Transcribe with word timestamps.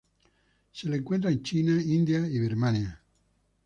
Se 0.71 0.89
la 0.89 0.95
encuentra 0.95 1.29
en 1.29 1.43
China, 1.43 1.79
India 1.79 2.25
y 2.27 2.39
Birmania. 2.39 3.03